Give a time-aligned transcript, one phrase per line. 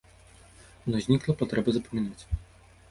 [0.87, 2.23] У нас знікла патрэба запамінаць.